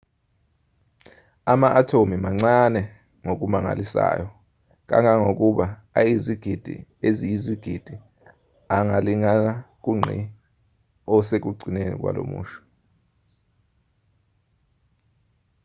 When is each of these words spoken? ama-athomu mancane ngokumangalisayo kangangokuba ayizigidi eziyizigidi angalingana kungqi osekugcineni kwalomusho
ama-athomu 1.51 2.15
mancane 2.23 2.81
ngokumangalisayo 3.23 4.27
kangangokuba 4.89 5.65
ayizigidi 5.99 6.75
eziyizigidi 7.07 7.95
angalingana 8.75 9.53
kungqi 9.83 10.19
osekugcineni 11.15 11.93
kwalomusho 12.01 12.59